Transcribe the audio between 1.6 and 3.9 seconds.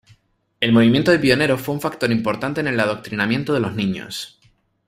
fue un factor importante en el adoctrinamiento de los